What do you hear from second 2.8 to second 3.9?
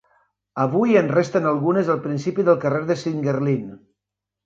de Singuerlín.